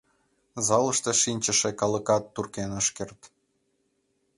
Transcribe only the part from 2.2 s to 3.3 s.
туркен ыш керт.